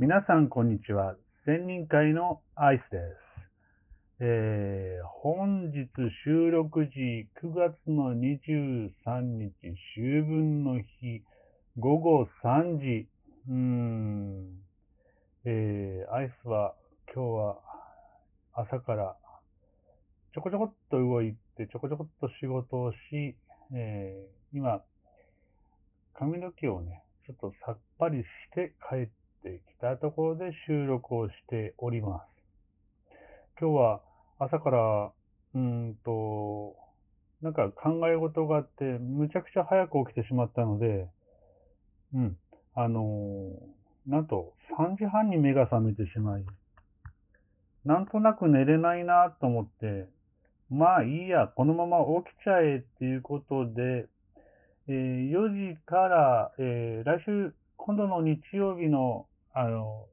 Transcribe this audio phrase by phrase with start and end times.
[0.00, 1.14] 皆さん、こんにちは。
[1.44, 3.00] 千人会のアイスで
[4.18, 4.24] す。
[4.24, 5.90] えー、本日
[6.24, 9.52] 収録時、9月の23日、
[9.94, 10.86] 秋分の日、
[11.78, 13.08] 午後3時。
[13.46, 14.48] うーん、
[15.44, 16.74] えー、アイスは
[17.14, 17.58] 今日は
[18.54, 19.18] 朝から
[20.32, 23.36] ちょこちょこっと動いて、ちょこちょこっと仕事をし、
[23.74, 24.82] えー、今、
[26.14, 33.20] 髪の毛をね、ちょっとさっぱりして帰っててきたところで収録をしております。
[33.60, 34.00] 今日は
[34.38, 35.12] 朝から、
[35.54, 36.76] うんと、
[37.42, 41.08] なんか考え事があって、むちゃくちゃ早く起きてしまったので、
[42.14, 42.36] うん、
[42.74, 46.44] あのー、なんと3時半に目が覚めてしまい、
[47.84, 50.08] なんとなく寝れないなと思って、
[50.70, 54.06] まあいいや、このまま起きちゃえっていうことで、
[54.88, 60.06] えー、4時から、えー、来週、今度の日曜日の、あの、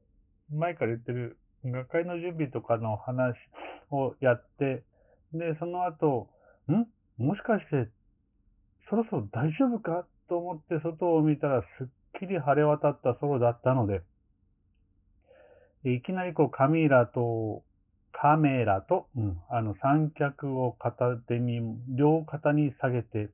[0.53, 3.35] 前から言ってる学会の準備とかの話
[3.91, 4.83] をやって、
[5.33, 6.29] で、その後、
[6.69, 6.87] ん？
[7.17, 7.89] もしかして、
[8.89, 11.87] そろそろ大丈夫かと思って外を見たらすっ
[12.19, 14.01] きり晴れ渡った空だったので、
[15.83, 17.63] いきなりこうカミラと
[18.19, 21.61] カメラと、うん、あの三脚を片手に、
[21.95, 23.29] 両肩に下げて、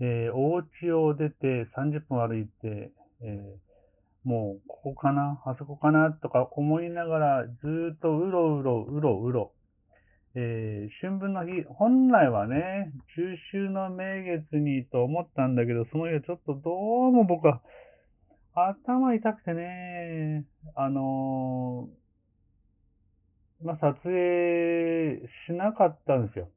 [0.00, 2.90] えー、お家を出て30分歩いて、
[3.22, 3.73] えー、
[4.24, 6.12] もうここかな、あそこかな？
[6.12, 9.52] とか思いながらずっとうろうろ、うろうろ。
[10.34, 17.60] えー、春分の日、本来はね、中秋の名月にと思ったんだけど、その日はちょっとどうも僕は
[18.54, 20.44] 頭痛くてね、
[20.74, 26.48] あのーまあ、撮影しなかったんですよ。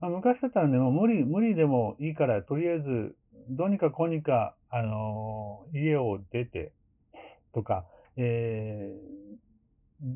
[0.00, 3.14] ま、昔だったらね、もう無理、無理でもいいから、とりあえず、
[3.48, 6.72] どうにかこうにか、あのー、家を出て、
[7.54, 7.86] とか、
[8.16, 10.06] えー、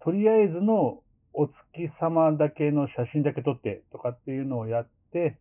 [0.00, 1.02] とりあえずの
[1.32, 5.38] お月様だけの写真だけ撮って、とかっていうのをやって、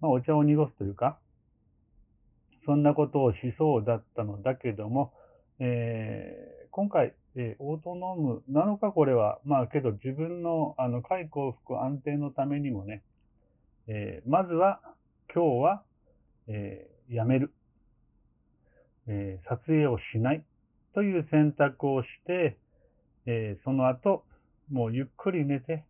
[0.00, 1.18] まあ、お茶を濁すというか、
[2.64, 5.12] そんなことをしそうだったのだけども、
[5.60, 13.02] えー、今回、えー、オートノームなのかこれは、まあけど自分のあの快幸福安定のためにもね、
[13.86, 14.80] えー、まずは
[15.32, 15.82] 今日は、
[16.48, 17.52] えー、やめる、
[19.08, 20.44] えー、撮影をしない
[20.94, 22.56] という選択をして、
[23.26, 24.24] えー、その後、
[24.70, 25.84] もうゆっくり寝て、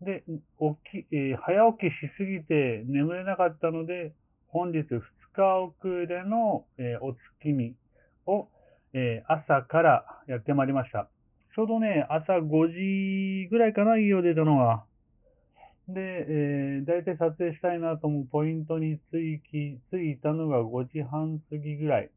[0.00, 4.12] で、起き、えー、早起きしすぎて眠れなかったので、
[4.48, 5.00] 本日2
[5.34, 7.74] 日遅れの、えー、お月見
[8.26, 8.48] を
[8.98, 11.10] えー、朝からやってまいりました。
[11.54, 14.85] ちょうどね、朝5時ぐらいかな、家を出たのが。
[15.88, 22.10] で、えー、大体撮影したいなと思うポイントに着き、着いたのが5時半過ぎぐらい。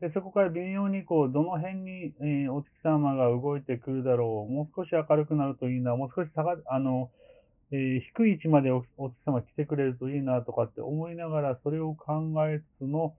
[0.00, 4.52] で、そこから微妙にこう、どの辺に、えー、お月様が動いてくるだろう。
[4.52, 5.96] もう少し明るくなるといいな。
[5.96, 7.10] もう少し下が、あの、
[7.70, 13.14] えー、低い位置までお月様来てくれるといいなとかって思いながら、それを考えつつの、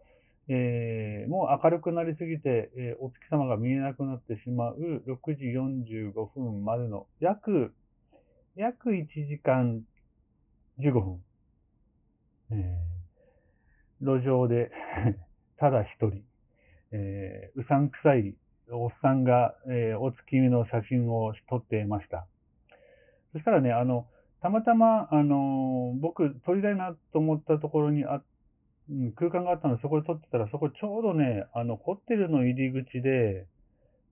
[0.47, 7.73] えー、もう明るくなりすぎて、えー、お月様が見えなくなってしまう6時45分までの約、
[8.55, 9.81] 約1時間
[10.79, 11.23] 15分、
[12.51, 14.71] えー、路上で
[15.57, 16.23] ただ一人、
[16.91, 18.35] えー、うさんくさい
[18.71, 22.27] おっさんが、えー、お月見の写真を撮っていました。
[23.33, 24.07] そしたらね、あの、
[24.41, 28.21] たまたま、あの僕、撮りたいなと思ったところにあ
[28.89, 33.45] うん、空間があったので、そこで撮ってたら、そこちょうどね、あの、ホテルの入り口で、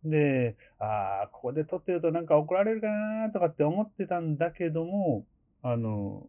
[0.04, 5.26] で、ああ、ここで撮ってるとなんか怒られるかなとかって思ってたんだけども、
[5.64, 6.28] あの、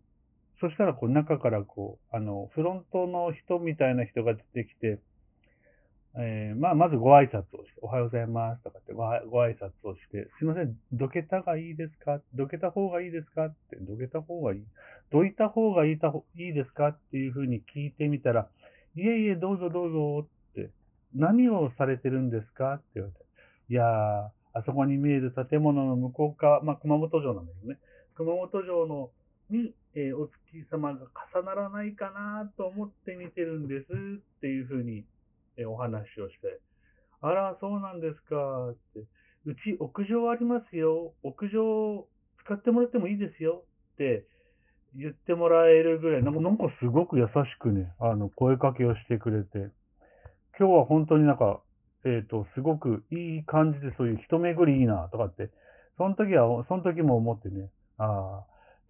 [0.61, 4.99] そしたらこう中からこう、あの、フロントの人みたいな人が出てきて、
[6.17, 12.21] えー、まあ、まずご挨拶をして、おはようございますとかってごご挨拶をして、すいません、どけたがいいですか？
[12.35, 13.47] どけた方がいいですか？
[13.47, 14.65] って、どけた方がいい？
[15.13, 16.89] どいた方がいいたいいですか？
[16.89, 18.49] っていうふうに聞いてみたら、
[18.97, 20.71] いえいえ、どうぞどうぞって、
[21.15, 22.75] 何をされてるんですか？
[22.75, 23.25] って言われて、
[23.69, 23.87] いやー、
[24.55, 27.79] あそこに見える建物の向こう側、まあ、熊本城なんだけどね、
[28.15, 29.11] 熊本城の
[29.51, 35.05] に、えー、お月様が重ならないかなと思って見てるんですっていうふうに
[35.59, 36.61] えお話をして、
[37.21, 39.01] あら、そうなんですか、って。
[39.45, 41.15] うち屋上ありますよ。
[41.23, 42.07] 屋上
[42.45, 43.65] 使ってもらってもいいですよ。
[43.95, 44.25] って
[44.95, 49.71] 言ってもらえるぐらい、なんかなんかすごく優しくね、あの、声かけをしてくれて、
[50.59, 51.61] 今日は本当になんか、
[52.05, 55.51] えっ、ー、と、すごくいい感じでそういう人巡りいいな、とかって、
[55.97, 58.45] その時は、その時も思ってね、ああ、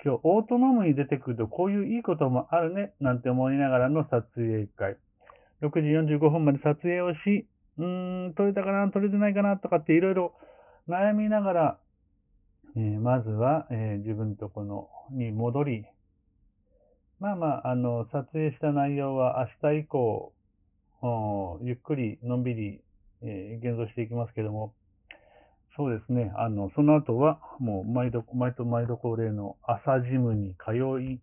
[0.04, 4.96] 今日オートノームに出てくるとこういういいこともあるね、なんて思いながらの撮影会。
[5.62, 10.34] 6時45分まで撮影をし、うーん、取れたかな、取れてないかなとかっていろいろ
[10.88, 11.78] 悩みながら、
[12.76, 15.86] えーまずは、えー自分とこのに戻り、
[17.18, 20.32] まあまあ、あの、撮影した内容は明日以降、
[21.62, 22.80] ゆっくり、のんびり、
[23.22, 24.74] えー現像していきますけども、
[25.76, 31.20] そうですね、あの、その後は、もう、毎度、毎度、毎度恒例の朝ジムに通い、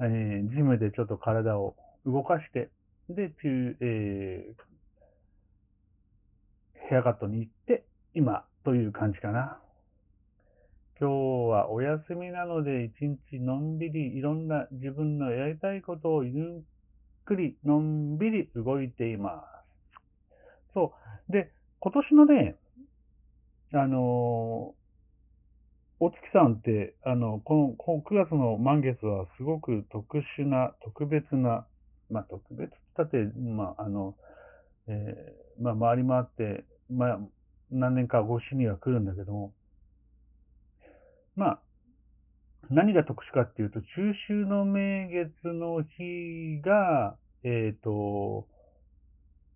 [0.00, 2.70] えージムでちょっと体を動かして、
[3.08, 4.76] で、中、えー
[6.88, 7.84] ヘアカットに行って、
[8.14, 9.58] 今という感じかな。
[10.98, 11.12] 今日
[11.50, 16.62] はお休みなので、一日のんびりいろんな自分のやりたいことをゆっ
[17.24, 19.55] くりのんびり動いています。
[20.76, 20.92] そ
[21.28, 21.32] う。
[21.32, 21.50] で、
[21.80, 22.56] 今年のね、
[23.72, 24.86] あのー
[25.98, 31.66] お月さんって、あの、この、この9月の満月はすごく特殊な、特別な、
[32.10, 34.14] まあ特別だって、まああの、
[34.88, 37.18] えーまあ回り回って、まあ
[37.70, 39.54] 何年か越しには来るんだけども、
[41.34, 41.60] まあ、
[42.68, 43.86] 何が特殊かっていうと、中
[44.28, 48.46] 秋の名月の日が、えっ、と、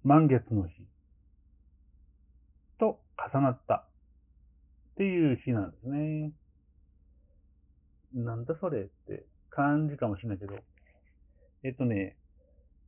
[0.05, 0.87] 満月の日
[3.33, 6.33] 重なったっていう日なんですね。
[8.15, 10.55] なんだそれって感じかもしれないけど、
[11.63, 12.17] えっとね、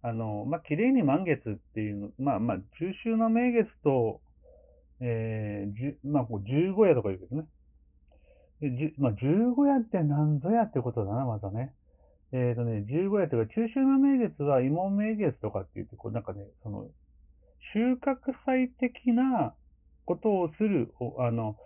[0.03, 4.21] あの、まあ、綺麗に満月っていうの、まあまあ、中秋の名月と、
[5.01, 7.47] えー、じまあ、こう十五夜とか言うけどね。
[8.61, 11.73] でじまあ、十五夜って何ぞやってことだな、またね。
[12.33, 16.87] えっ、とね、十五夜というか、中秋の名月は芋名月とかって言って、こうなんかね、その、
[17.75, 19.55] 収穫祭的な
[20.05, 21.57] ことをする、おあの、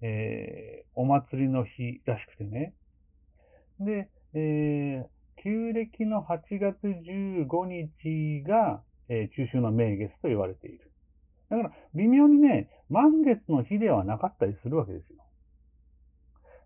[0.00, 2.74] えーお祭りの日らしくてね。
[3.80, 5.06] で、えー
[5.42, 10.92] 旧暦の8月15日が、えー中秋の名月と言われている。
[11.50, 15.22] だから、微妙にね、満月の日ではなかったりするわけですよ。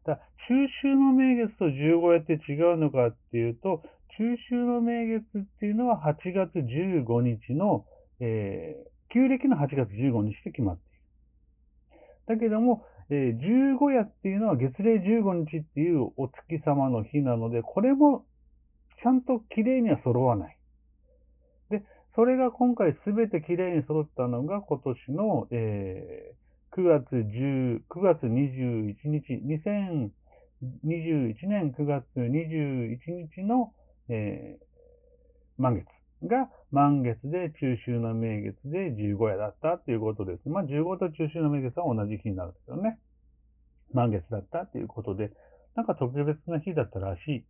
[0.04, 3.82] だ中秋の名月と十五夜って違うのかっていうと、
[4.16, 7.84] 中秋の名月っていうのは8月15日の、
[8.20, 10.85] えー旧暦の8月15日で決まって。
[12.26, 18.24] だけども、えー十五夜っていうのは月齢15日っていうお月様の日なので、これも
[19.02, 20.58] ちゃんと綺麗には揃わない。
[21.70, 21.82] で、
[22.14, 26.46] それが今回すべて綺麗に揃ったのが今年の、えー
[26.76, 29.32] 9月10、9月21日、
[30.60, 32.98] 2021年9月21
[33.34, 33.72] 日の、
[34.10, 34.66] えー
[35.58, 40.48] 満月が満月で中秋の名月で15夜だったっていうことです。
[40.48, 42.98] まあ15と中秋の名月は同じ日になるんですよね。
[43.92, 45.32] 満月だったっていうことで、
[45.74, 47.44] なんか特別な日だったらしい。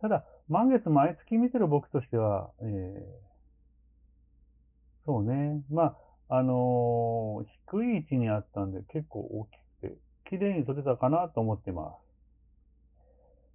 [0.00, 3.26] ただ、満月毎月見てる僕としては、えー
[5.06, 5.62] そうね。
[5.70, 5.96] ま
[6.28, 9.50] あ、あのー低い位置にあったんで結構大き
[9.80, 9.98] くて、
[10.28, 11.96] 綺麗に撮れたかなと思ってま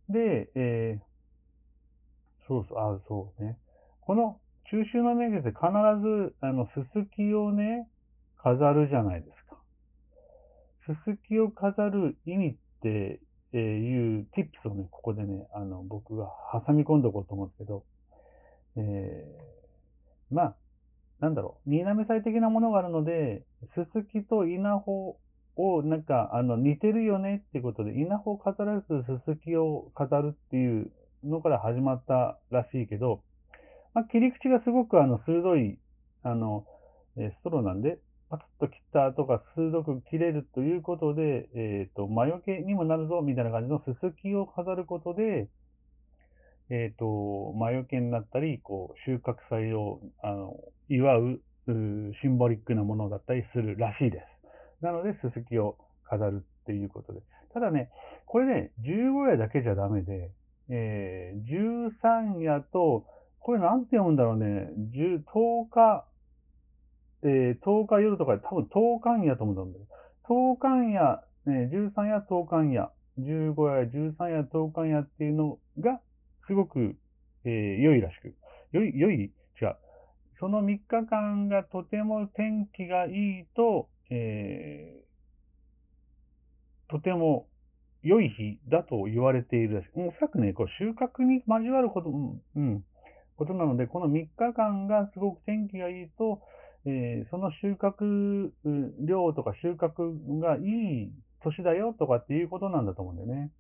[0.10, 0.12] す。
[0.14, 1.04] で、えー
[2.48, 3.58] そうそう、あ、そうね。
[4.02, 4.40] この
[4.70, 5.62] 中秋の名月で必
[6.02, 7.88] ず、あの、すすきをね、
[8.38, 9.58] 飾るじゃないですか。
[10.86, 13.20] すすきを飾る意味って、
[13.54, 16.28] いう tips をね、ここでね、あの、僕が
[16.66, 17.84] 挟み込んでおこうと思うんですけど、
[18.78, 20.56] えーまあ、
[21.20, 23.44] なんだろう、新滑祭的なものがあるので、
[23.76, 25.18] すすきと稲穂
[25.58, 30.92] を、なんか、あの、似てるよねっていうことで、稲穂を飾らずすすきを飾るっていう
[31.24, 33.22] のから始まったらしいけど、
[33.94, 35.78] まあ、切り口がすごくあの、鋭い、
[36.24, 36.66] あの、
[37.18, 45.50] えストローなんで、パツッと切った後が鋭く切れるということで、えっ、と、魔除けにもなるぞ、みたいな感じのすすきを飾ることで、
[46.70, 50.56] えっ、と、魔除けになったり、こう、収穫祭を、あの、
[50.88, 51.42] 祝う、
[52.22, 54.86] シンボリックなものだったりするらしいです。
[54.86, 57.22] なので、すすきを飾るっていうことで。
[57.54, 57.90] ただね、
[58.26, 60.32] これね、15夜だけじゃダメで、
[60.70, 63.06] えー、13夜と、
[63.42, 66.06] これなんて読むんだろうね、10 10日、
[67.24, 69.86] えー、10日夜とかで多分10日夜と思うんだよ。
[70.30, 76.00] 10日夜、ね、13夜、10日夜、15夜、13夜、10日夜っていうのが、
[76.48, 76.96] すごく、
[77.44, 78.36] えー良いらしく。
[78.72, 79.76] 良い、良い、違う。
[80.40, 85.12] その3日間がとても天気がいいと、えー
[86.92, 87.48] とても
[88.04, 89.90] 良い日だと言われているらしい。
[89.96, 92.84] おそらくね、こう収穫に交わること、うん、うん、
[93.42, 96.42] ことなので、この3日間がすごく天気がいいと、
[96.86, 98.52] えーその収穫
[99.04, 100.60] 量とか収穫がい
[101.06, 101.12] い
[101.44, 103.52] 年だよとかっていうことなんだと思うんだよね。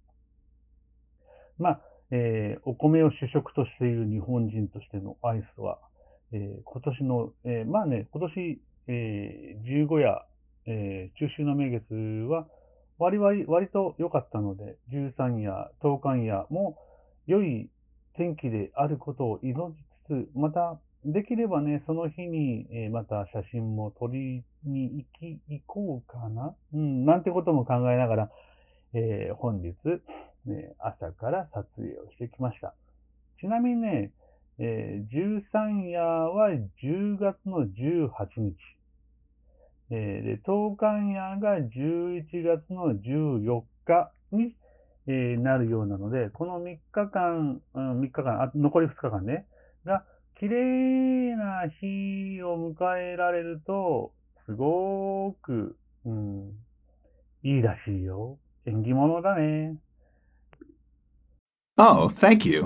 [1.57, 5.79] まあ、えーお米を主食としている日本人としてのアイスは、
[6.31, 10.25] えー今年の、えーまあね、今年、ええー、15夜、
[10.67, 11.95] えー、中秋の名月
[12.29, 12.45] は
[12.99, 16.77] 割割割と良かったので、13夜、10日夜も
[17.25, 17.70] 良い
[18.15, 28.31] 天気であることを祈りつつ、また、できればね、その日に、え、また写真も撮りに行き、行こうかなうん、なんてことも考えながら、
[28.93, 29.73] えー、本日、
[30.45, 32.75] ね、朝から撮影をしてきました。
[33.39, 34.11] ちなみにね、
[34.59, 36.49] えー、13夜は
[36.83, 38.55] 10月の18日。
[39.89, 44.55] えー、で、東海夜が11月の14日に、
[45.37, 49.45] なるようなので、この3日間、うん、3日間、あ残り2日間ね、
[49.85, 50.03] が、
[50.39, 54.13] 綺麗な日を迎えられると、
[54.45, 56.49] すごく、うん、
[57.43, 58.39] いいらしいよ。
[58.65, 59.77] 縁起物だね。
[61.77, 62.65] Oh, thank you.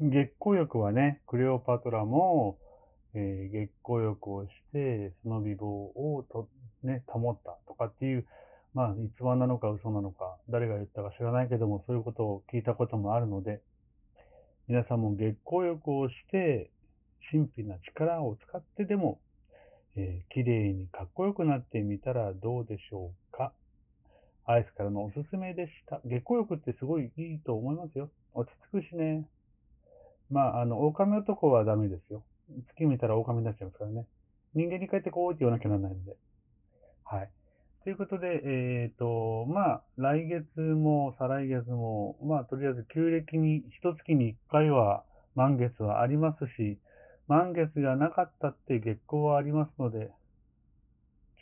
[0.00, 2.58] 月光浴はね、クレオパトラも、
[3.14, 6.48] えー、月光浴をして、その美貌をと、
[6.82, 8.26] ね、保ったとかっていう、
[8.74, 13.62] まあ、逸話なのか嘘なのか、誰が言ったか知らないけども、そういうことを聞いたこともあるので、
[14.66, 16.70] 皆さんも月光浴をして、
[17.30, 19.20] 神秘な力を使ってでも、
[19.96, 23.52] えー、綺麗にかっこよくなってみたらどうでしょうか。
[24.44, 26.00] アイスからのおすすめでした。
[26.04, 28.10] 月光浴ってすごいいいと思いますよ。
[28.34, 29.26] 落ち着くしね。
[30.30, 32.24] まあ、あの、狼男はダメですよ。
[32.74, 34.06] 月見たら狼になっちゃいますからね。
[34.54, 36.16] 人間に帰ってこうって言わなきゃならないので。
[37.04, 37.30] はい。
[37.84, 46.78] ということで、えっ、ー、と、まあ、来月も再来月も、まあ、とりあえず旧暦に、一月に一回は満月はありますし、
[47.28, 50.10] 満月がなかったって月光はありますので、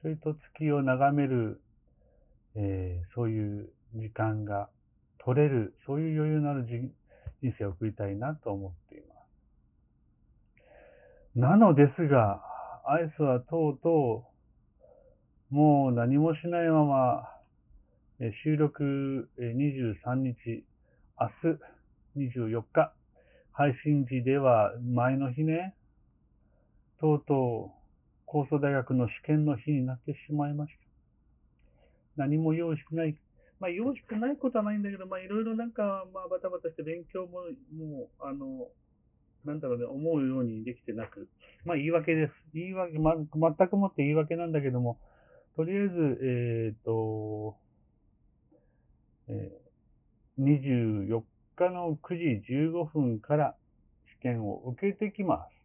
[0.02, 1.60] ちょいと月を眺める、
[2.56, 4.68] えー、そういう時間が
[5.24, 9.14] 取れる、そういう余裕のある人生を送りたいなと思っていま
[11.36, 11.38] す。
[11.38, 12.42] なのですが、
[12.84, 14.31] アイスはとうとう、
[15.52, 17.28] もう何もしないまま、
[18.20, 20.64] え収録23日、
[21.20, 21.28] 明
[22.16, 22.94] 日24日、
[23.52, 25.74] 配信時では前の日ね、
[27.02, 27.70] とうとう
[28.24, 30.72] 高層大学の試験の日になってしまいまし
[32.16, 32.22] た。
[32.24, 33.14] 何も用意してない。
[33.60, 37.42] まあ用意してないことはないんだけど、まあいろいろなんか、まあバタバタして勉強も、
[37.76, 38.68] もう、あの、
[39.44, 41.28] なんだろうね、思うようにできてなく。
[41.66, 42.32] まあ言い訳です。
[42.54, 44.96] 言い訳、ま、全くもって言い訳なんだけども、
[45.54, 47.56] とりあえず、えっ、ー、と、
[49.28, 51.22] えー、24
[51.56, 53.54] 日の9時15分から
[54.18, 55.62] 試験を受けてきます。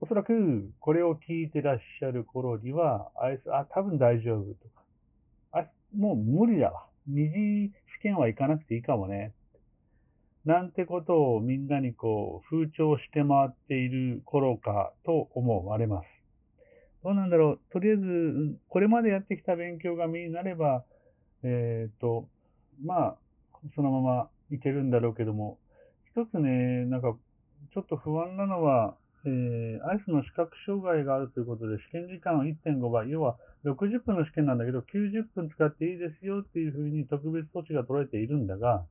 [0.00, 4.82] おそらく、これを聞いてらっしゃる頃には、あいつ、あ、多分大丈夫とか、
[5.52, 6.86] あ、もう無理だわ。
[7.06, 9.32] 二次試験は行かなくていいかもね。
[10.44, 16.13] なんてことをみんなにこう、風潮して回っている頃かと思われます。
[17.04, 17.60] どうなんだろう。
[17.70, 20.84] とりあえず、これまでやってきた勉強が身になれば、
[21.42, 22.26] えっ、ー、と、
[22.82, 23.16] まあ、
[23.76, 25.58] そのままいけるんだろうけども、
[26.16, 27.14] 一つね、なんか、
[27.74, 28.96] ちょっと不安なのは、
[29.26, 38.84] えー、アイスの視覚障害があるということで、試験時間は1.5倍、要は60分の試験なんだけど、90分使っていいですよっていうふうに特別措置が取られているんだが、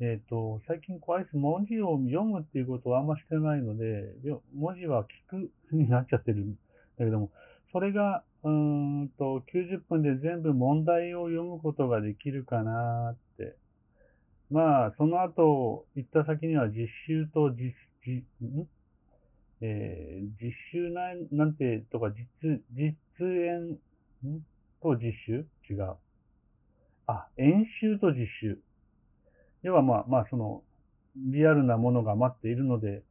[0.00, 4.14] えっ、ー、と、最近こうアイス文字を読むっていうことはあんましてないので、
[4.54, 6.52] 文字は聞くになっちゃってるん
[6.98, 7.30] だけども、
[7.72, 13.56] それが、うんと、90分で全部問題を読むことができるかなって。
[14.50, 17.74] まあ、その後、行った先には実習と実
[18.04, 18.66] じ、ん？
[19.60, 23.78] えー、実習なんなんてとか、実、実演
[24.24, 24.40] ん？
[24.80, 25.46] と実習？
[25.68, 25.96] 違う。
[27.06, 28.58] あ、演習と実習。
[29.68, 30.62] 要はまあ、まあ、その、
[31.14, 33.02] リアルなものが待っているので、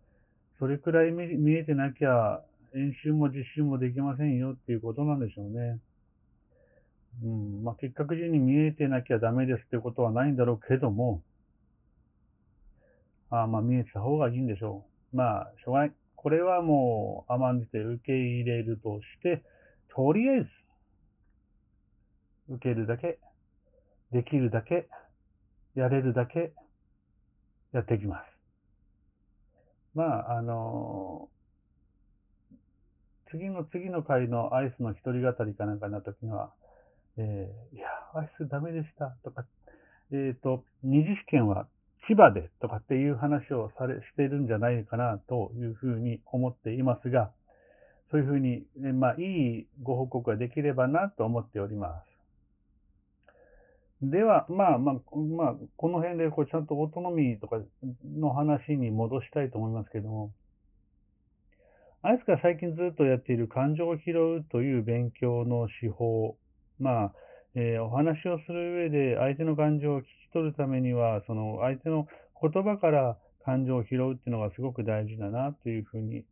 [0.57, 2.41] それくらい見えてなきゃ、
[2.75, 5.79] 演習も実習もできませんよっていうことなんでしょうね。
[7.23, 11.21] うん、まあ、結果時に見えてなきゃダメですってことはないんだろうけども、
[13.29, 14.83] あまあ見えてた方がいいんでしょ
[15.13, 15.15] う。
[15.15, 15.91] まあ、しょうがない。
[16.15, 19.43] これはもう甘んじて受け入れるとして、
[19.93, 20.49] とりあえず、
[22.49, 23.19] 受けるだけ、
[24.11, 24.87] できるだけ、
[25.77, 26.53] やれるだけ、
[27.71, 28.25] やっていきます。
[29.93, 31.29] まあ、あの
[33.29, 36.51] 次の次の回のアイスの一人語りかなんかの時には、
[37.17, 39.45] えー、いや、アイスダメでしたとか、
[40.11, 41.67] えっ、ー、と、二次試験は
[42.07, 47.31] 千葉でとかっていう話をされ、しているんじゃないかなというふうに思っていますが、
[48.09, 49.21] そういうふうに、まあ、い
[49.61, 52.16] いご報告ができればなと思っております。
[54.01, 57.57] では、まあまあ、まあ、この辺でこうちゃんとオートノミーとか
[58.15, 60.31] の話に戻したいと思いますけども、
[62.03, 66.37] あいつが最近ずっとやっている感情を拾うという勉強の手法。
[66.79, 67.13] まあ、
[67.55, 72.07] えー、お話をする上で相手の感情を聞き取るためには、その相手の
[72.39, 76.23] 言葉から感情を拾うっていうのがすごく大事だなというふうに、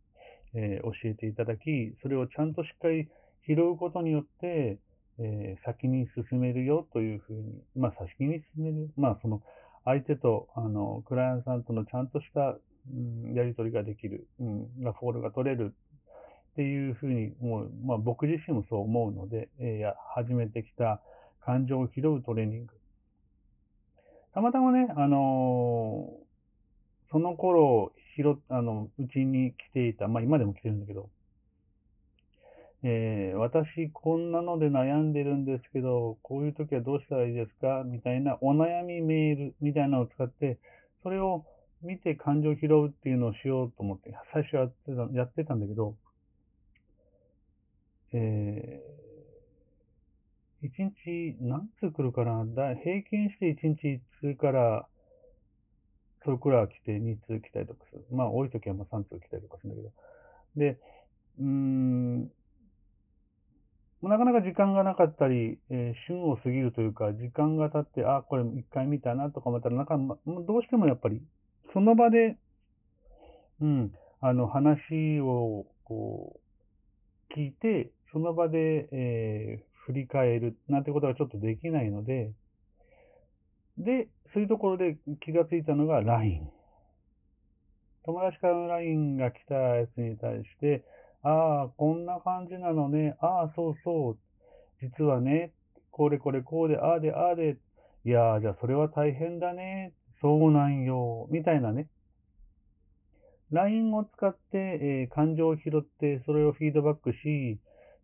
[0.53, 3.09] えー、教えていただき、それをちゃんとしっかり
[3.47, 4.77] 拾うことによって、
[5.19, 9.41] えー、先に進めるよというふうに、まあ先に進める、まあその
[9.85, 12.57] 相手とあのクライアントさんとのちゃんとした、
[12.91, 15.73] うん、やり取りができる、うん、ラフォールが取れる。
[16.53, 21.01] っていうふうに、もう、まあ僕自身もそう思うので、えー、始めてきた
[21.43, 22.73] 感情を拾うトレーニング。
[24.33, 31.09] たまたまね、あのー、その頃、拾あの、うちに来ていた、まあ今でも来てるんだけど、
[32.87, 37.83] えー、私こんなので悩んでるんですけど、こういう時はどうしたらいいですか？
[37.83, 40.59] みたいなお悩みメールみたいなのを使って、
[41.01, 41.45] それを
[41.81, 45.95] 見て感情を拾うっていうのをしようと思って、最初やってたやってたんだけど、
[48.13, 52.45] えー、1日何通来るかな？
[52.45, 54.87] だ平均して1日1通から、
[56.23, 58.05] それくらい来て2通来たりとかする。
[58.11, 59.91] まあ多い時はまあ3通来たりとかするんだけど。
[60.55, 60.77] で、
[61.39, 62.31] うーん、
[64.09, 71.21] なかなか時間がなかったり、えー、旬を過ぎるというか、時間が経って、あ、これ一回見たなとか思ったら、なんか、どうしてもやっぱり、
[71.73, 72.37] その場で、
[73.61, 76.39] うん、あの、話を、こ
[77.31, 82.31] う、聞いて、その場で、えー、振り返るなんてことがちょっとできないので、
[83.77, 86.49] で、そういうところで気がついたのが LINE。
[88.05, 90.83] 友達からの LINE が来たやつに対して、
[91.25, 93.17] ああ、こんな感じなのね。
[93.19, 94.17] ああ、そうそう。
[94.79, 95.53] 実はね、
[95.89, 97.57] これこれこうで、ああで、ああで。
[98.05, 99.93] いやー、じゃあそれは大変だね。
[100.21, 101.27] そうなんよ。
[101.31, 101.87] みたいなね。
[103.51, 107.59] LINE を使って、えー、感情を拾って、それをフィードバックし、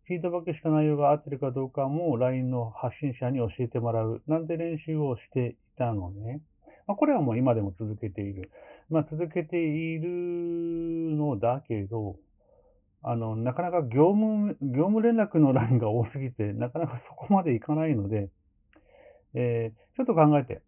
[0.06, 4.20] フィードバックした内容が合ってるかどうかも LINE の発信者に教えてもらう。
[4.26, 6.40] なんて練習をしていたのね。
[6.88, 8.50] まあ、これはもう今でも続けている。
[8.90, 10.08] まあ、続けている
[11.16, 12.16] のだけど、
[13.02, 18.30] あの、なかなか業務、業務連絡のラインが多すぎて、なかなかそこまでいかないので、
[19.34, 20.62] えー、ちょっと考えて、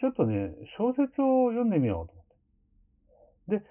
[0.00, 3.64] ちょっとね、小説を読んでみようと思って。
[3.64, 3.66] で、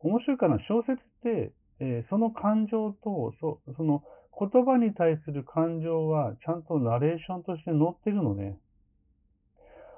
[0.00, 4.02] 面白いかな、小説って、えー、その感情と、そその
[4.36, 8.58] 言葉に対する感情は、ちゃんとナレーションとして載ってるのね。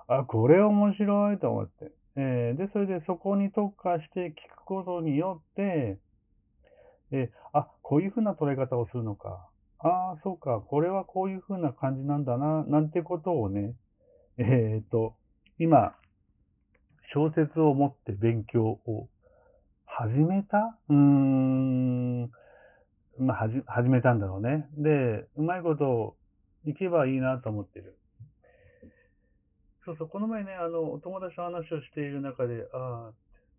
[0.09, 1.91] あ、これ面白いと思って。
[2.17, 5.99] えー、で、それでそこに特化して聞くことによって、
[7.11, 9.49] で、あ、こういうふうな捉え方をするのか。
[9.79, 13.75] ああ、そうか、これはこういうふうな感じなんだな、なんてことをね、
[14.39, 15.15] えっ、と、
[15.59, 15.95] 今、
[17.13, 19.09] 小説を持って勉強を
[19.85, 20.79] 始めた？
[20.89, 22.23] うーん、
[23.19, 24.69] まあ、はじ、始めたんだろうね。
[24.77, 26.17] で、うまいこと
[26.65, 27.97] いけばいいなと思ってる。
[29.85, 33.13] そうそう、この前ね、あの、お友達の話をしている中で、ああ、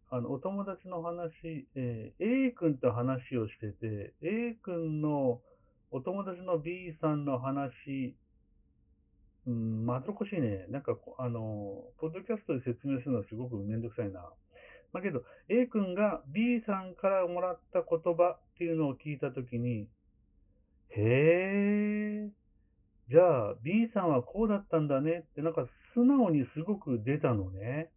[0.10, 5.42] あの、お友達の話、えー、A 君と話をしてて、A 君の
[5.92, 8.16] お友達の B さんの話、
[9.48, 10.66] うん、まどろこしいね。
[10.70, 14.22] なんか、あの、ポッドキャストで説明するのはすごくめんどくさいな。
[14.94, 19.88] まあけど、A 君が B さんからもらった言葉っていうのを聞いたときに、
[20.90, 22.30] へえ、
[23.10, 27.90] じゃあ B さんはこうだったんだねって、なんか素直にすごく出たのね。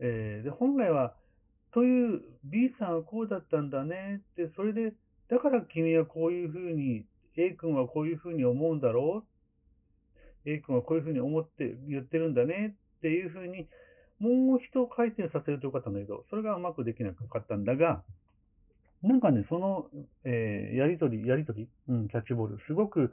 [0.00, 1.14] えー、で、本来は、
[1.72, 4.22] という B さんはこうだったんだね。
[4.32, 4.92] って、それで、
[5.28, 7.04] だから君はこういうふうに、
[7.36, 9.24] A 君はこういうふうに思うんだろ
[10.46, 12.76] う ?A 君はこういうふうに思って言ってるんだね。
[12.98, 13.68] っていうふうに、
[14.18, 18.02] もう一回転させるとよかったんだけど、それがうまくできなかったんだが、
[19.02, 19.86] なんかね、その、
[20.24, 23.12] えー、やりとり、やりとり、うん、キャッチボール、すごく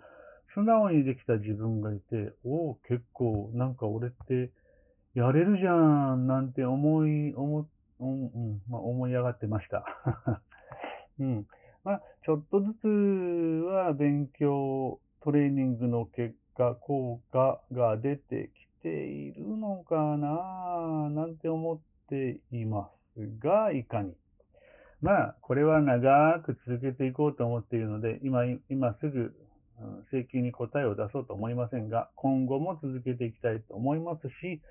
[0.55, 4.49] 素直にできた自分がいて、おお、結構、なんか俺って、
[5.15, 5.73] やれるじゃ
[6.15, 7.65] ん、なんて思い、思、
[8.01, 9.85] うん、うん、まあ、思い上がってました。
[11.19, 11.47] うん。
[11.85, 12.87] まあ、ちょっとずつ
[13.65, 24.13] は勉強、トレーニングの結果、効果が出てきているのかな、なんて思っていますが、いかに。
[25.01, 29.33] まあ、これは長く続けていこうと思っているので、今、今すぐ、
[30.11, 34.61] 請求に答えを出そうと思いませんが、今後も続けていきたいと思いますし、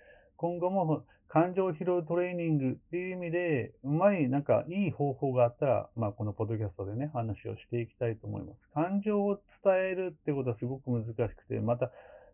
[0.45, 8.59] 今後も感情を拾うトレーニングっていう意味で、うまい、なんかいい方法があったら、まあこのポッドキャストでね、話をしていきたいと思います。
[8.75, 11.91] 感情を伝えるってことはすごく難しくて、また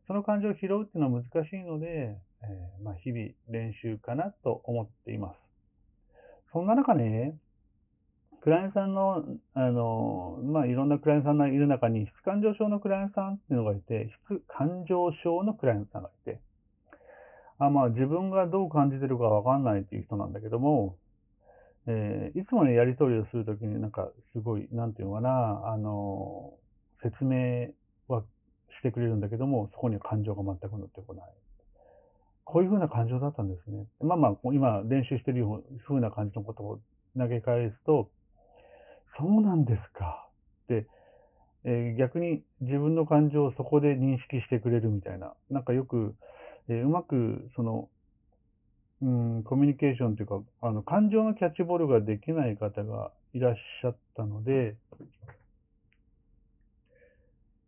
[0.09, 5.38] その感情を拾うっていうのは難しいので、えー、まあ日々練習かなと思っています。
[6.53, 7.38] そんな中ね、
[8.42, 16.40] クライアントさんの、あの、まあ、いろんなクライアントさんがいる中に、質感情症のクライアントさんっていうのがいて、質感情症のクライアントさんがいて、
[17.66, 20.96] あまあ、自分がどう感じてるかわかんないっていう人なんだけども、
[21.87, 26.55] えー、いつもね、やり取りをするときになんか、すごい、なんていうのかな、あの、
[27.03, 27.68] 説明
[28.09, 28.23] は
[28.79, 31.25] してくれるんだけども、そこには感情が全く乗ってこない。
[32.44, 33.87] こういうふうな感情だったんですね。
[34.01, 36.81] まあまあ、今練習してるような感じのことを
[37.16, 38.11] 投げ返すと、
[39.18, 40.29] そうなんですか
[40.64, 40.87] って、
[41.64, 46.14] えー、逆に自分の感情をそこで認識してくれるみたいな、なんかよく、
[46.68, 47.88] えー、うまくその、
[49.03, 54.77] うん、コミュニケーションというか、あの、感情のキャッチボールができない方がいらっしゃったので、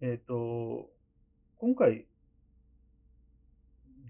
[0.03, 0.91] えっ、ー、と、
[1.59, 2.07] 今回、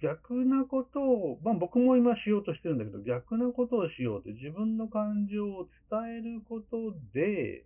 [0.02, 7.64] 逆なことを、まあ僕も今しようとしてるんだけど、逆なことをしようって自分の感情を伝えることで、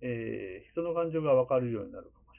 [0.00, 2.38] えー、人の感情がわかるようになるかもし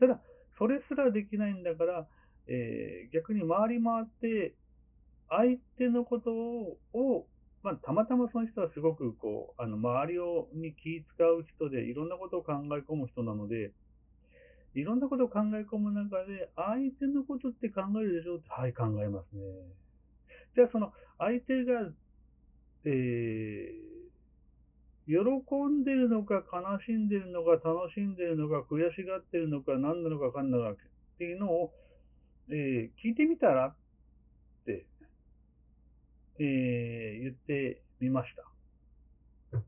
[0.00, 0.16] れない。
[0.16, 2.06] ただ、それすらできないんだから、
[2.48, 4.54] えー、逆に回り回って、
[5.28, 7.26] 相手のことを、
[7.62, 12.56] まあ、たまたまその人はすごくこう、あの、周りをに気使う人で、いろんなことを考え
[12.88, 13.72] 込む人なので、
[14.74, 19.42] いろんなことを考え込む中で、相手のことって考えるでしょうって、はい、考えますね。
[20.54, 21.90] じゃあ、その、相手が、
[22.84, 23.96] えー、
[25.08, 30.86] 喜んでるのか、悲しんでるのか、楽しんでるのか、悔しがってるのか、何なのか分かんないわけっ
[31.18, 31.72] ていうのを、
[32.50, 33.74] えー、聞いてみたらっ
[34.66, 34.86] て、
[36.38, 39.62] えー、言ってみました。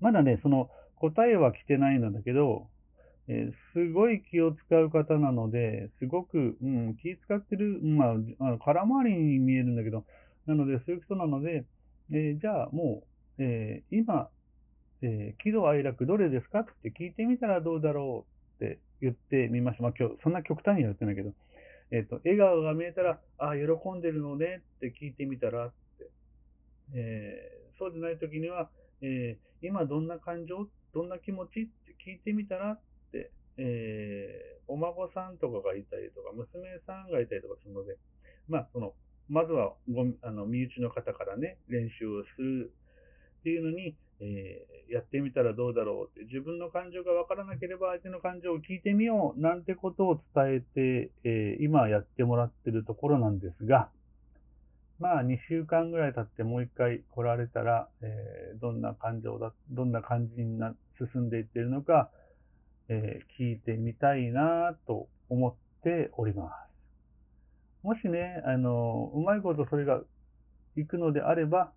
[0.00, 2.68] まだね、その答えは来てないんだけど、
[3.28, 8.10] えー、すごい気を使う方なので、すごく、うん、気使ってる、まあ、
[8.40, 10.04] あの空回りに見えるんだけど、
[10.46, 11.64] なので、そういう人なので、
[12.10, 13.04] えー、じゃあも
[13.38, 14.28] う、えー、今、
[15.02, 18.24] え喜怒哀楽どれですかって聞いてみたらどうだろ
[18.60, 19.82] うって言ってみました。
[19.82, 21.32] まあ今日、そんな極端には言ってないけど、
[21.92, 23.62] えっ、と、笑顔が見えたら、ああ、喜
[23.96, 26.10] んでるのねって聞いてみたらって、
[26.94, 28.70] えそうでない時には、
[29.02, 32.80] え今どんな感情どんな気持ちって聞いてみたらっ
[33.12, 37.98] て、え、お孫さんとかがいたりとか、娘さんがいたりとかするので、
[38.48, 38.94] まあ、その、
[39.28, 42.72] まずはごあの身内の方からね、練習をする
[43.40, 53.88] っていうのに、えー、やってみたらどうだろうって、自分の感情がわからなければ相手の感情を聞いてみようなんてことを伝えて、えー、今やってもらってるところなんですが、
[55.00, 60.74] まあ2週間ぐらい経ってもう一回来られたら、えー、どんな感情だ、どんな感じにな
[61.12, 62.08] 進んでいってるのか、
[62.88, 66.50] え、聞いてみたいなと思っておりま
[67.82, 67.86] す。
[67.86, 70.00] もしね、あの、うまいことそれが
[70.76, 71.72] いくのであれば、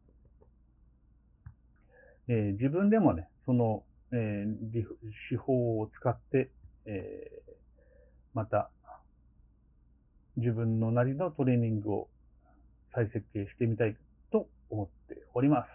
[2.27, 4.83] えー、自分でもね、その、えー、
[5.29, 6.49] 手法を使って、
[6.85, 7.51] えー、
[8.33, 8.71] また、
[10.37, 12.09] 自分のなりのトレーニングを
[12.93, 13.95] 再設計してみたい
[14.31, 15.69] と思っております。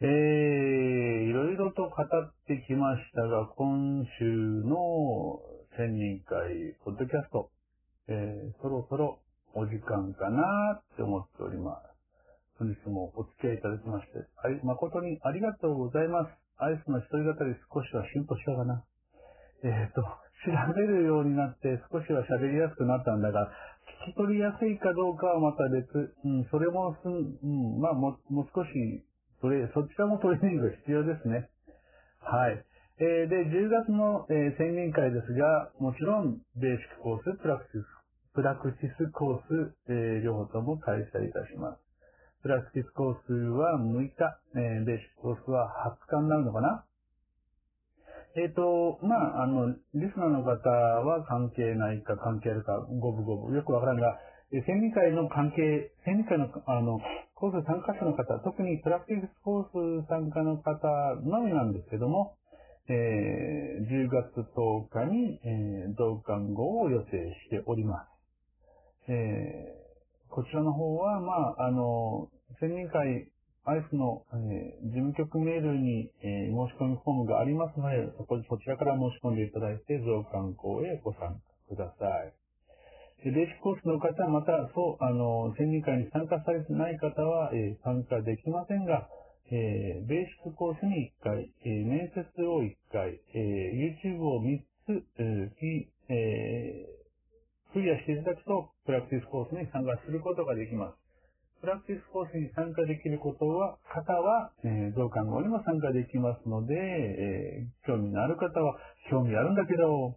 [0.00, 5.40] えー、いろいろと語ってきましたが、今週の
[5.76, 7.52] 千人会、ポッドキャスト、
[8.08, 9.20] えー、そろそろ
[9.52, 11.92] お時間かなって思っております。
[12.58, 16.32] 本日もお付き合いいただきまして、はい、誠にありがとうございます。
[16.56, 18.84] アイスの一人語り少しはシュンとしたかな。
[19.64, 20.00] えっ、ー、と、
[20.48, 23.52] 調べるようになって少しは喋りやすくなったんだが、
[24.08, 25.92] 聞き取りやすいかどうかはまた別。
[26.24, 28.72] うん、それもすん、うん、まあももう少し
[29.44, 31.50] それ、そちらもトレーニング必要ですね。
[32.24, 32.64] はい。
[32.98, 37.86] えー、で、10月の、えー、宣言会ですが、もちろん、ベーシックコース、プラクティス、
[38.32, 41.86] プラクティスコース、えー、両方とも開催いたします。
[42.40, 46.84] プラクティスコースは6日、え、ベーシックコースは20日になるのかな？
[48.36, 54.16] えっ、と、まあ、あの、リスナーの方は関係ないか関係あるか、五分五分、よくわからんが、
[54.52, 57.00] えー、宣会の関係、宣言会の、あの、
[57.34, 60.88] コース参加者の方、特にプラクティスコース参加の方
[61.20, 62.36] のみなんですけども、
[62.88, 69.10] えー、10月10日に、えー、同感号を予定しております。
[69.10, 72.28] えー、こちらの方は、まあ、あの、
[72.60, 73.28] 専任会
[73.66, 82.32] アイスの、えー、事務局メールに、えー、申し込みフォームがありますので、そこそちらから申し込んでいただいて、増刊号へご参加ください。
[83.26, 89.08] ベーシコースの方、また、そう、あの、宣言会に参加されてない方は、えー、参加できませんが、
[89.50, 101.06] えー、ベーシックコースに1回、えー、面接を1回、えー、YouTube を3つ、えーえー、クリアしていただくと、プラクティスコースに参加することができます。
[101.60, 108.76] プラクティスコースに参加できることは、方は、えー、増刊号にも参加できますので、えー、興味のある方は、
[109.10, 110.16] 興味あるんだけど、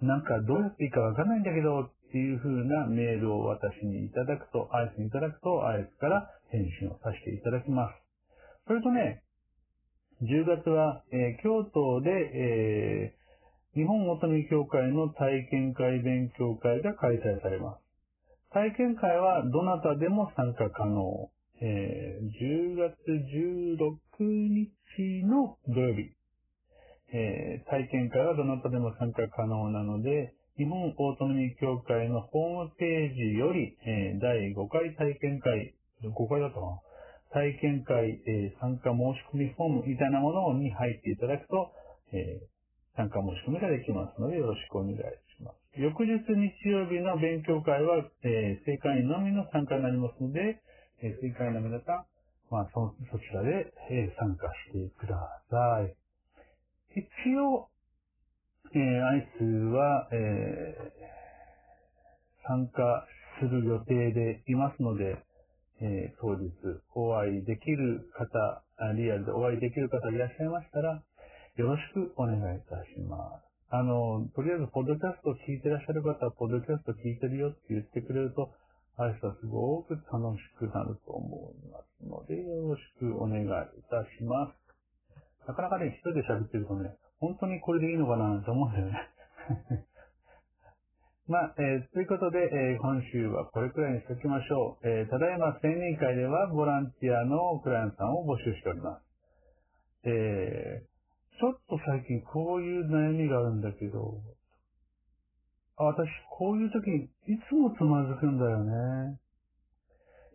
[0.00, 8.07] なんかどうやっていいかわかんないんだけど、っていう風なメールを私にいただくと、アイスにいただくと、アイスから返信をさせていただきます。
[8.68, 9.22] それとね、
[10.20, 17.80] 10月は、えー、京都で、えー、日本乙女協会の体験会勉強会が開催されます。
[18.52, 21.30] 体験会はどなたでも参加可能。
[21.60, 26.12] えー、10月16日の土曜日、
[27.12, 36.80] えー、体験会はどなたでも参加可能なので、日本オートミー協会のホームページより、えー、第5回体験会、5回だったかな
[37.32, 41.72] 体験会、えー、参加申し込みフォームみたいなものに入っていただくと、
[42.12, 45.56] えー、参加申し込みができますのでよろしくお願いします。
[45.76, 50.62] 翌日日曜日の勉強会は、えー、正会員のみの参加になりますので、
[51.02, 52.04] えー、正会員の皆さん、
[52.50, 55.14] まあ、そ、そちらで、えー、参加してくだ
[55.50, 55.94] さい。
[56.96, 57.04] 一
[57.36, 57.68] 応、
[58.74, 63.06] えー、アイスは、えー、参加
[63.38, 65.16] する予定でいますので、
[65.80, 66.50] えー、当日
[66.94, 68.62] お会いできる方、
[68.94, 71.02] リアルでお会いできる方いらっしゃいましたら、
[71.56, 73.48] よろしくお願いいたします。
[73.70, 78.50] あの、とりあえず、ポッドキャストを聞いてらっしゃる方は、ポッドキャスト聞いてるよって言ってくれると、
[78.98, 83.46] 挨拶すごく楽しくなると思いますので、よろしくお願いい
[83.90, 84.58] たします。
[85.46, 88.94] なかなかね、一人で喋ってるとね、本当にこれでいいのかなと思うんだよね。
[91.28, 94.88] まあ、えー、ということで、えー、今週はこれくらいにしておきましょう。
[94.88, 100.08] えー、ただいま青年会ではボランティアのクライアントさんを募集しております。
[100.08, 100.88] え、
[101.36, 104.16] ちょっと最近こういう悩みがあるんだけど、
[105.76, 109.20] 私、こういう時にいつもつまずくんだよね。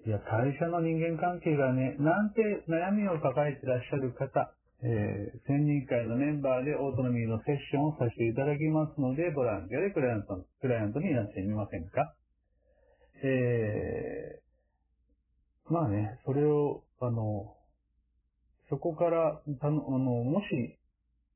[0.05, 4.53] いや、会社の人間関係がね、なんて悩みを抱えてらっしゃる方、
[4.85, 12.13] えー、専任会のメンバーでオートノミーのセッションをさせていただきますので、ボランティアでクライアントクライアントになってみませんか？
[13.23, 17.55] えー、まあね、それを、あの、
[18.69, 20.77] そこから、たの、あの、もし、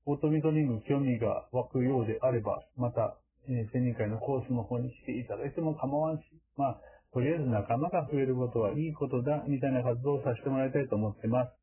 [0.05, 3.15] オートミートリング興味が湧くようであれば、また、
[3.47, 6.23] えー、専任会のコースの方に来ていただいても構わんし、
[6.57, 6.81] まあ、
[7.13, 11.53] とりあえず仲間が増えることはいいことだ、みたいな活動をさせてもらいたいと思ってます。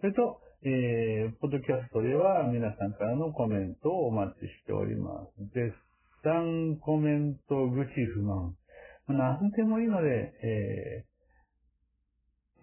[0.00, 5.54] それと、えー、ポッドキャストでは皆さんからのコメントをお待ちしております。
[5.54, 5.72] 絶
[6.24, 8.56] 賛コメント、愚痴、不満。
[9.06, 11.04] 何でもいいので、え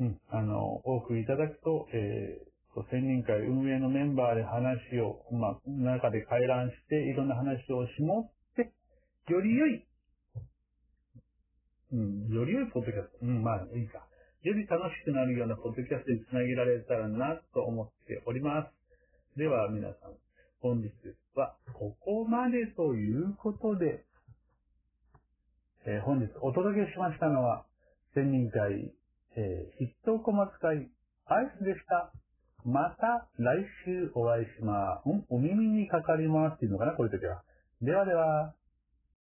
[0.02, 8.74] ー、うん、あの、多くいただくと、えー、専任会運営のメンバーで話を、まあ、中で回覧して、いろんな話をしもって、
[9.32, 9.86] より良い、
[11.94, 14.06] うん、より良いポッドキャスト、うん、まあいいか。
[14.46, 19.40] より楽しくなるようなポッドキャストにつなげられたらなと思っております。
[19.40, 20.14] では皆さん、
[20.62, 20.92] 本日
[21.34, 24.06] はここまでということで、
[25.88, 27.66] えー、本日お届けしましたのは、
[28.14, 28.94] 専任会、
[29.36, 30.92] えー、筆頭小松会
[31.26, 32.14] アイスでした。
[32.64, 35.26] また来週お会いしまーす。
[35.30, 37.42] お耳にかかりますっていうのかな、こういう時は。
[37.82, 38.54] ではでは。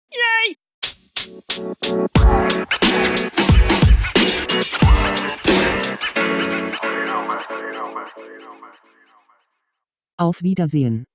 [0.08, 0.56] イェ
[3.26, 3.29] イ
[10.16, 11.06] Auf Wiedersehen.